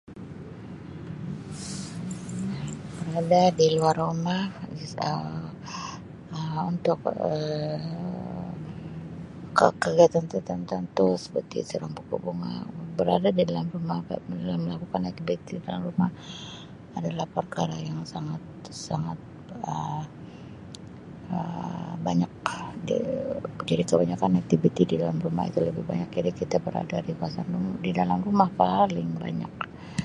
[3.03, 4.41] Berada di luar rumah
[5.07, 5.43] Um
[6.71, 8.09] untuk Um
[9.57, 12.53] ke-ke-kegiatan ter-tertentu tentu seperti siram pokok bunga
[12.97, 16.09] berada di dalam rumah pula melakukan aktiviti di dalam rumah
[16.99, 19.17] adalah perkara yang sangat-sangat
[19.73, 20.03] Um
[22.07, 22.31] banyak
[22.89, 27.77] ja-jadi kebanyakan aktiviti di dalam rumah itu lebih banyak jadi kita berada di kawasan rumah
[27.85, 29.53] di dalam rumah paling banyak.